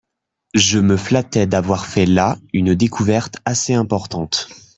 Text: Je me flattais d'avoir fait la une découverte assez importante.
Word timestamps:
Je 0.55 0.79
me 0.79 0.97
flattais 0.97 1.45
d'avoir 1.45 1.85
fait 1.85 2.07
la 2.07 2.39
une 2.53 2.73
découverte 2.73 3.37
assez 3.45 3.75
importante. 3.75 4.49